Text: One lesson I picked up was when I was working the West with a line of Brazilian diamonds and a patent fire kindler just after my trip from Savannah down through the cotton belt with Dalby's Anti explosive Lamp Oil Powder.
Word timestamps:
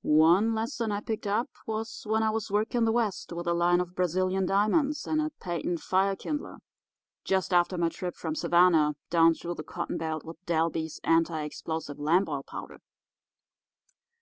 One 0.00 0.54
lesson 0.54 0.90
I 0.90 1.00
picked 1.00 1.26
up 1.26 1.50
was 1.66 2.04
when 2.06 2.22
I 2.22 2.30
was 2.30 2.50
working 2.50 2.86
the 2.86 2.90
West 2.90 3.34
with 3.34 3.46
a 3.46 3.52
line 3.52 3.80
of 3.82 3.94
Brazilian 3.94 4.46
diamonds 4.46 5.06
and 5.06 5.20
a 5.20 5.28
patent 5.40 5.80
fire 5.80 6.16
kindler 6.16 6.60
just 7.22 7.52
after 7.52 7.76
my 7.76 7.90
trip 7.90 8.14
from 8.16 8.34
Savannah 8.34 8.94
down 9.10 9.34
through 9.34 9.56
the 9.56 9.62
cotton 9.62 9.98
belt 9.98 10.24
with 10.24 10.42
Dalby's 10.46 11.00
Anti 11.04 11.42
explosive 11.44 11.98
Lamp 11.98 12.30
Oil 12.30 12.42
Powder. 12.44 12.80